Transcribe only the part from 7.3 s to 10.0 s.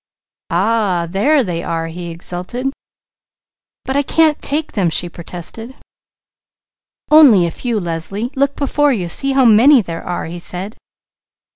a few, Leslie. Look before you! See how many